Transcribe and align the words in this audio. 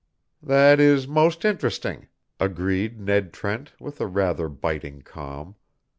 "That 0.41 0.79
is 0.79 1.07
most 1.07 1.45
interesting," 1.45 2.07
agreed 2.39 2.99
Ned 2.99 3.31
Trent, 3.31 3.73
with 3.79 4.01
a 4.01 4.07
rather 4.07 4.49
biting 4.49 5.03
calm. 5.03 5.53